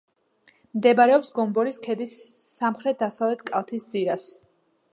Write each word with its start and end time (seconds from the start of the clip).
მდებარეობს 0.77 1.29
გომბორის 1.35 1.77
ქედის 1.87 2.15
სამხრეთ-დასავლეთ 2.55 3.45
კალთის 3.53 3.89
ძირას. 3.95 4.27